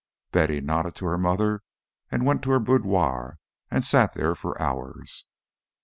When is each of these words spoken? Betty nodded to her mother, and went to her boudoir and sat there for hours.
Betty 0.31 0.61
nodded 0.61 0.95
to 0.95 1.05
her 1.05 1.17
mother, 1.19 1.61
and 2.09 2.25
went 2.25 2.41
to 2.41 2.49
her 2.49 2.59
boudoir 2.59 3.37
and 3.69 3.85
sat 3.85 4.15
there 4.15 4.33
for 4.33 4.59
hours. 4.59 5.27